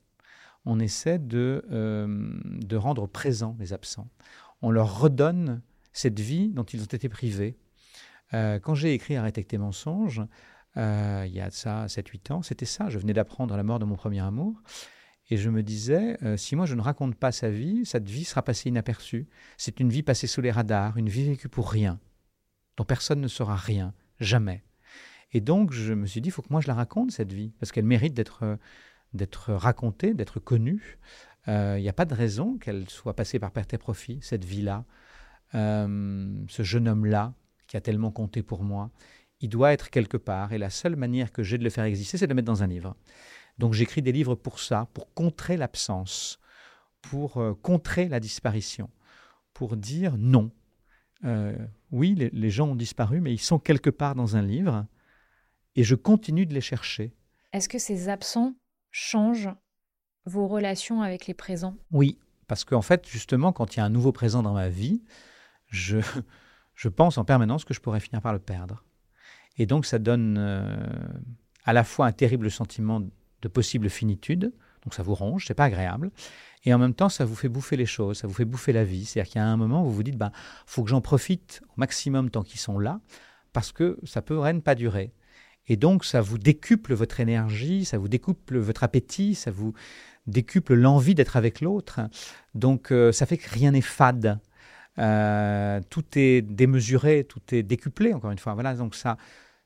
[0.64, 2.06] On essaie de, euh,
[2.44, 4.08] de rendre présents les absents.
[4.62, 5.60] On leur redonne
[5.92, 7.58] cette vie dont ils ont été privés.
[8.32, 10.22] Euh, quand j'ai écrit Arrêtez tes mensonges,
[10.76, 12.88] euh, il y a ça 7-8 ans, c'était ça.
[12.88, 14.60] Je venais d'apprendre la mort de mon premier amour.
[15.30, 18.24] Et je me disais, euh, si moi je ne raconte pas sa vie, cette vie
[18.24, 19.26] sera passée inaperçue.
[19.56, 21.98] C'est une vie passée sous les radars, une vie vécue pour rien,
[22.76, 24.64] dont personne ne saura rien, jamais.
[25.32, 27.54] Et donc je me suis dit, il faut que moi je la raconte, cette vie,
[27.58, 30.98] parce qu'elle mérite d'être euh, racontée, d'être connue.
[31.46, 34.86] Il n'y a pas de raison qu'elle soit passée par perte et profit, cette vie-là.
[35.52, 37.34] Ce jeune homme-là,
[37.66, 38.90] qui a tellement compté pour moi,
[39.44, 40.54] il doit être quelque part.
[40.54, 42.62] Et la seule manière que j'ai de le faire exister, c'est de le mettre dans
[42.62, 42.96] un livre.
[43.58, 46.40] Donc j'écris des livres pour ça, pour contrer l'absence,
[47.02, 48.88] pour euh, contrer la disparition,
[49.52, 50.50] pour dire non.
[51.24, 51.54] Euh,
[51.90, 54.86] oui, les, les gens ont disparu, mais ils sont quelque part dans un livre,
[55.76, 57.14] et je continue de les chercher.
[57.52, 58.54] Est-ce que ces absents
[58.90, 59.50] changent
[60.24, 61.76] vos relations avec les présents?
[61.90, 65.04] Oui, parce qu'en fait, justement, quand il y a un nouveau présent dans ma vie,
[65.66, 65.98] je,
[66.74, 68.82] je pense en permanence que je pourrais finir par le perdre.
[69.56, 70.76] Et donc, ça donne euh,
[71.64, 74.52] à la fois un terrible sentiment de possible finitude,
[74.84, 76.10] donc ça vous ronge, c'est pas agréable,
[76.64, 78.84] et en même temps, ça vous fait bouffer les choses, ça vous fait bouffer la
[78.84, 79.04] vie.
[79.04, 80.32] C'est-à-dire qu'il y a un moment où vous vous dites, ben,
[80.66, 83.00] faut que j'en profite au maximum tant qu'ils sont là,
[83.52, 85.12] parce que ça pourrait ne pas durer.
[85.66, 89.72] Et donc, ça vous décuple votre énergie, ça vous décuple votre appétit, ça vous
[90.26, 92.00] décuple l'envie d'être avec l'autre.
[92.54, 94.38] Donc, euh, ça fait que rien n'est fade.
[94.98, 98.54] Euh, tout est démesuré, tout est décuplé, encore une fois.
[98.54, 99.16] Voilà, donc ça,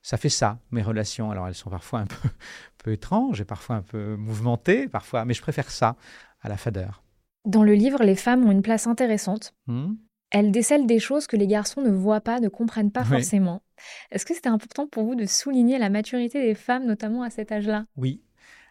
[0.02, 1.30] ça fait ça, mes relations.
[1.30, 2.28] Alors, elles sont parfois un peu,
[2.78, 5.96] peu étranges et parfois un peu mouvementées, parfois, mais je préfère ça
[6.40, 7.02] à la fadeur.
[7.44, 9.54] Dans le livre, les femmes ont une place intéressante.
[9.66, 9.94] Hmm
[10.30, 13.08] Elles décèlent des choses que les garçons ne voient pas, ne comprennent pas Oui.
[13.08, 13.62] forcément.
[14.10, 17.52] Est-ce que c'était important pour vous de souligner la maturité des femmes, notamment à cet
[17.52, 17.86] âge-là?
[17.96, 18.22] Oui.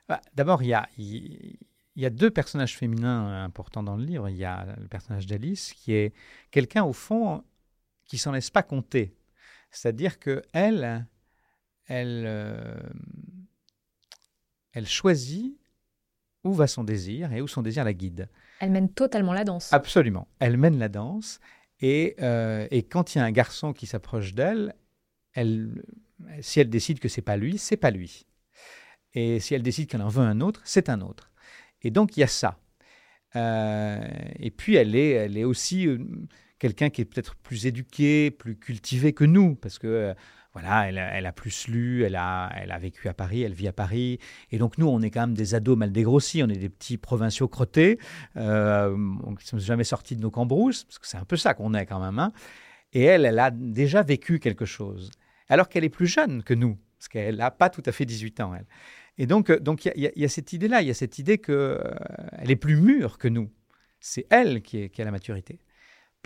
[0.07, 4.29] Bah, D'abord, il y a, y a deux personnages féminins importants dans le livre.
[4.29, 6.13] Il y a le personnage d'Alice, qui est
[6.51, 7.43] quelqu'un, au fond,
[8.05, 9.15] qui s'en laisse pas compter.
[9.71, 11.05] C'est-à-dire que elle,
[11.87, 12.79] elle, euh,
[14.73, 15.57] elle choisit
[16.43, 18.29] où va son désir et où son désir la guide.
[18.59, 19.73] Elles mènent totalement la danse.
[19.73, 20.27] Absolument.
[20.39, 21.39] Elle mène la danse
[21.79, 24.75] Et, euh, et quand il y a un garçon qui s'approche d'elle,
[25.33, 25.83] elle,
[26.41, 28.25] si elle décide que c'est pas lui, c'est pas lui.
[29.13, 31.31] Et si elle décide qu'elle en veut un autre, c'est un autre.
[31.81, 32.59] Et donc il y a ça.
[33.35, 33.99] Euh,
[34.39, 35.99] et puis elle est, elle est aussi euh,
[36.59, 40.15] quelqu'un qui est peut-être plus éduqué, plus cultivé que nous, parce que
[40.59, 43.73] voilà, elle a, plus lu, elle a, elle a vécu à Paris, elle vit à
[43.73, 44.17] Paris,
[44.51, 46.97] et donc nous, on est quand même des ados mal dégrossis, on est des petits
[46.97, 47.99] provinciaux crottés,
[48.37, 48.89] euh,
[49.23, 51.75] on ne sommes jamais sortis de nos cambrousses, parce que c'est un peu ça qu'on
[51.75, 52.17] est quand même.
[52.17, 52.31] Hein.
[52.91, 55.11] Et elle, elle a déjà vécu quelque chose,
[55.47, 58.39] alors qu'elle est plus jeune que nous, parce qu'elle n'a pas tout à fait 18
[58.39, 58.65] ans, elle.
[59.19, 62.47] Et donc, donc il y, a cette idée-là, il y a cette idée qu'elle euh,
[62.47, 63.51] est plus mûre que nous.
[63.99, 65.59] C'est elle qui, est, qui a la maturité.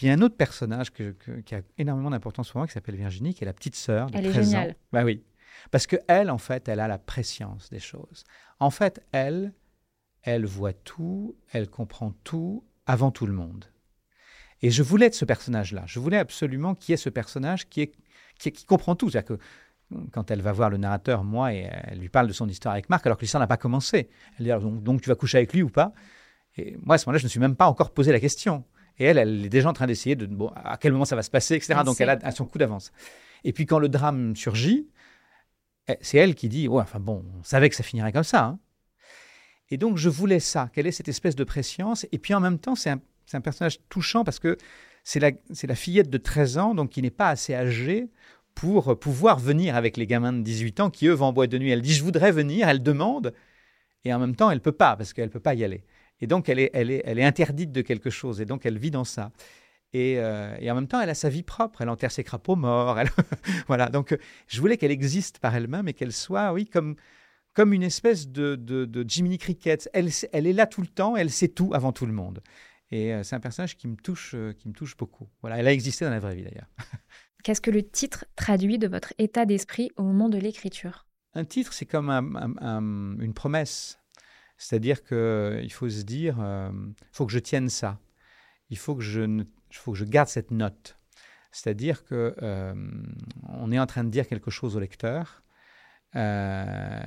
[0.01, 2.95] Puis il y a un autre personnage qui a énormément d'importance pour moi qui s'appelle
[2.95, 4.75] Virginie, qui est la petite sœur de elle est géniale.
[4.91, 5.23] Bah oui.
[5.69, 8.23] Parce que elle, en fait, elle a la préscience des choses.
[8.59, 9.53] En fait, elle,
[10.23, 13.65] elle voit tout, elle comprend tout avant tout le monde.
[14.63, 15.83] Et je voulais être ce personnage-là.
[15.85, 17.91] Je voulais absolument qu'il y ait ce personnage qui, est,
[18.39, 19.11] qui, qui comprend tout.
[19.11, 19.43] C'est-à-dire que
[20.11, 22.89] quand elle va voir le narrateur, moi, et elle lui parle de son histoire avec
[22.89, 24.09] Marc, alors que l'histoire n'a pas commencé.
[24.39, 25.93] Elle dit donc, donc, tu vas coucher avec lui ou pas?
[26.57, 28.65] Et moi, à ce moment-là, je ne me suis même pas encore posé la question.
[29.01, 31.23] Et elle, elle est déjà en train d'essayer de bon, à quel moment ça va
[31.23, 31.79] se passer, etc.
[31.83, 32.91] Donc elle a, son coup d'avance.
[33.43, 34.89] Et puis quand le drame surgit,
[35.87, 38.43] eh, c'est elle qui dit ouais, enfin bon, on savait que ça finirait comme ça.
[38.45, 38.59] Hein.
[39.71, 42.05] Et donc je voulais ça, qu'elle ait cette espèce de préscience.
[42.11, 43.01] Et puis en même temps, c'est un,
[43.33, 44.55] un, personnage touchant parce que
[45.03, 45.31] c'est la,
[45.63, 48.07] la fillette de 13 ans, donc qui n'est pas assez âgée
[48.53, 51.57] pour pouvoir venir avec les gamins de 18 ans qui, eux, vont en boîte de
[51.57, 51.71] nuit.
[51.71, 53.33] Elle dit, je voudrais venir, elle demande,
[54.03, 55.83] et en même temps, elle ne peut pas, parce qu'elle ne peut pas y aller.
[56.21, 58.77] Et donc, elle est, elle, est, elle est interdite de quelque chose, et donc elle
[58.77, 59.31] vit dans ça.
[59.93, 61.81] Et, euh, et, en même temps, elle a sa vie propre.
[61.81, 62.99] Elle enterre ses crapauds morts.
[62.99, 63.09] Elle...
[63.67, 63.89] voilà.
[63.89, 66.95] Donc, je voulais qu'elle existe par elle-même et qu'elle soit, oui, comme,
[67.53, 69.89] comme une espèce de, de, de Jiminy Cricket.
[69.93, 71.17] Elle, elle est là tout le temps.
[71.17, 72.41] Elle sait tout avant tout le monde.
[72.91, 75.27] Et euh, c'est un personnage qui me touche, euh, qui me touche beaucoup.
[75.41, 75.57] Voilà.
[75.57, 76.69] Elle a existé dans la vraie vie d'ailleurs.
[77.43, 81.07] Qu'est-ce que le titre traduit de votre état d'esprit au moment de l'écriture?
[81.33, 84.00] Un titre, c'est comme une promesse.
[84.61, 86.71] C'est-à-dire qu'il faut se dire, il euh,
[87.11, 87.99] faut que je tienne ça.
[88.69, 90.99] Il faut que je, faut que je garde cette note.
[91.51, 92.75] C'est-à-dire que euh,
[93.49, 95.41] on est en train de dire quelque chose au lecteur.
[96.15, 97.01] Euh,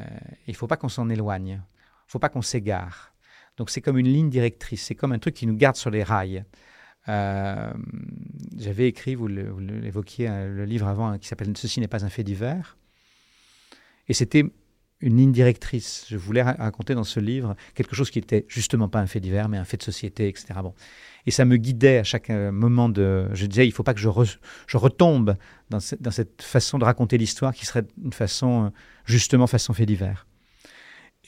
[0.49, 1.51] il ne faut pas qu'on s'en éloigne.
[1.51, 3.15] Il ne faut pas qu'on s'égare.
[3.57, 4.87] Donc c'est comme une ligne directrice.
[4.87, 6.45] C'est comme un truc qui nous garde sur les rails.
[7.07, 12.25] J'avais écrit, vous l'évoquiez, le livre avant hein, qui s'appelle Ceci n'est pas un fait
[12.25, 12.77] divers.
[14.09, 14.45] Et c'était
[15.05, 16.07] une ligne directrice.
[16.09, 19.51] Je voulais raconter dans ce livre quelque chose qui n'était justement pas un fait divers,
[19.51, 20.47] mais un fait de société, etc.
[20.63, 20.75] Bon.
[21.27, 23.29] Et ça me guidait à chaque euh, moment de...
[23.35, 24.09] Je disais, il ne faut pas que je,
[24.67, 25.37] je retombe
[25.69, 28.69] dans, dans, cette façon de raconter l'histoire qui serait une façon, euh,
[29.05, 30.27] justement, façon fait divers.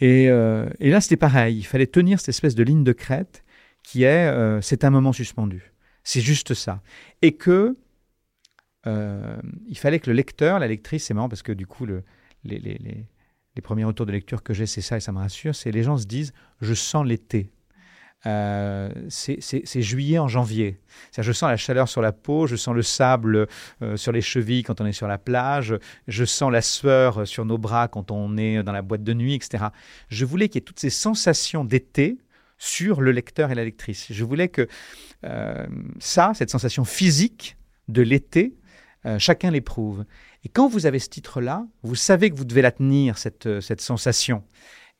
[0.00, 1.58] Et, euh, et là, c'était pareil.
[1.58, 3.44] Il fallait tenir cette espèce de ligne de crête
[3.82, 5.72] qui est, c'est un moment suspendu.
[6.02, 6.82] C'est juste ça.
[7.22, 7.76] Et que
[8.84, 12.02] il fallait que le lecteur, la lectrice, c'est marrant parce que du coup, le,
[12.44, 13.06] les, les, les
[13.56, 15.82] les premiers retours de lecture que j'ai, c'est ça et ça me rassure, c'est les
[15.82, 17.50] gens se disent je sens l'été.
[18.26, 20.80] Euh, c'est juillet en janvier.
[21.16, 23.46] Je sens la chaleur sur la peau, je sens le sable
[23.82, 25.76] euh, sur les chevilles quand on est sur la plage,
[26.08, 29.34] je sens la sueur sur nos bras quand on est dans la boîte de nuit,
[29.34, 29.66] etc.
[30.08, 32.18] Je voulais qu'il y ait toutes ces sensations d'été
[32.58, 34.06] sur le lecteur et la lectrice.
[34.10, 34.66] Je voulais que
[35.24, 35.66] euh,
[36.00, 37.56] ça, cette sensation physique
[37.88, 38.54] de l'été,
[39.18, 40.04] chacun l'éprouve.
[40.46, 43.60] Et quand vous avez ce titre-là, vous savez que vous devez la tenir, cette, euh,
[43.60, 44.44] cette sensation.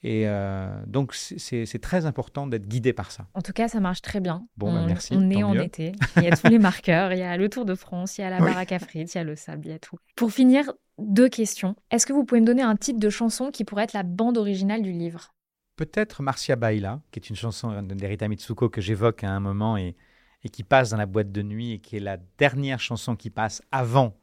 [0.03, 3.29] Et euh, donc, c'est très important d'être guidé par ça.
[3.33, 4.49] En tout cas, ça marche très bien.
[4.57, 5.15] Bon, bah, on, merci.
[5.17, 5.93] On est en été.
[6.17, 7.13] Il y a tous les marqueurs.
[7.13, 9.19] Il y a le Tour de France, il y a la baraque à frites, il
[9.19, 9.97] y a le sable, il y a tout.
[10.17, 11.77] Pour finir, deux questions.
[11.93, 14.39] Est-ce que vous pouvez me donner un titre de chanson qui pourrait être la bande
[14.39, 15.33] originale du livre?
[15.77, 19.95] Peut-être Marcia Baila, qui est une chanson d'Erita Mitsuko que j'évoque à un moment et,
[20.43, 23.31] et qui passe dans la boîte de nuit et qui est la dernière chanson qui
[23.31, 24.17] passe avant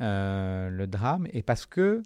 [0.00, 2.02] euh, le drame, et parce que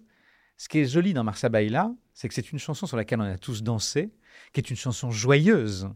[0.57, 3.25] ce qui est joli dans Marsa Baila, c'est que c'est une chanson sur laquelle on
[3.25, 4.13] a tous dansé,
[4.53, 5.89] qui est une chanson joyeuse.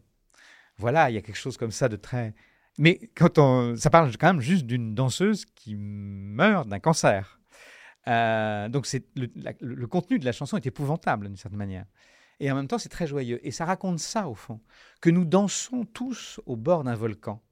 [0.76, 2.34] Voilà, il y a quelque chose comme ça de très...
[2.78, 3.76] Mais quand on...
[3.76, 7.40] ça parle quand même juste d'une danseuse qui meurt d'un cancer.
[8.08, 11.84] Euh, donc c'est le, contenu de la chanson est épouvantable d'une certaine manière.
[12.38, 13.38] Et en même temps, c'est très joyeux.
[13.46, 14.60] Et ça raconte ça, au fond,
[15.02, 17.42] que nous dansons tous au bord d'un volcan.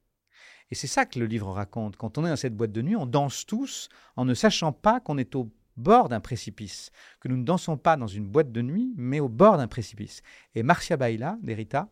[0.70, 1.96] Et c'est ça que le livre raconte.
[1.96, 5.00] Quand on est dans cette boîte de nuit, on danse tous en ne sachant pas
[5.00, 8.62] qu'on est au bord d'un précipice, que nous ne dansons pas dans une boîte de
[8.62, 10.22] nuit, mais au bord d'un précipice.
[10.54, 11.88] Et Marcia Baila, d'Erita,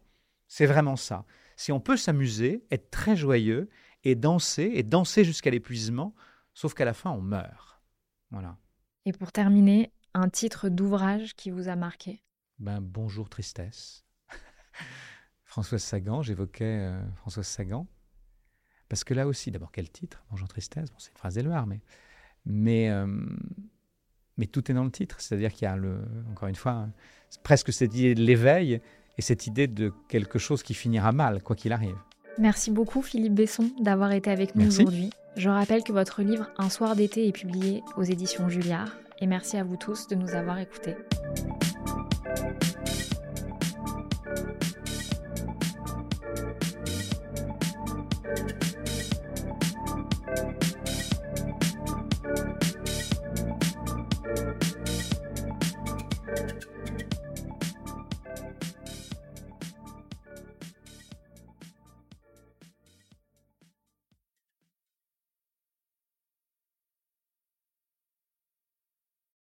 [0.49, 1.25] c'est vraiment ça.
[1.57, 3.71] Si on peut s'amuser, être très joyeux
[4.05, 6.15] et danser, et danser jusqu'à l'épuisement,
[6.53, 7.81] sauf qu'à la fin, on meurt.
[8.31, 8.57] Voilà.
[9.05, 12.23] Et pour terminer, un titre d'ouvrage qui vous a marqué?
[12.59, 14.05] Ben, Bonjour Tristesse.
[15.45, 17.87] Françoise Sagan, j'évoquais euh, Françoise Sagan.
[18.89, 20.25] Parce que là aussi, d'abord, quel titre?
[20.31, 21.81] Bonjour Tristesse, bon, c'est une phrase d'Éluard, mais,
[22.45, 23.07] mais, euh,
[24.37, 25.21] mais tout est dans le titre.
[25.21, 26.89] C'est-à-dire qu'il y a, le, encore une fois,
[27.43, 28.81] presque cette idée de l'éveil
[29.19, 31.97] et cette idée de quelque chose qui finira mal, quoi qu'il arrive.
[32.39, 35.11] Merci beaucoup Philippe Besson d'avoir été avec nous aujourd'hui.
[35.37, 39.57] Je rappelle que votre livre Un soir d'été est publié aux éditions Julliard et merci
[39.57, 40.95] à vous tous de nous avoir écoutés.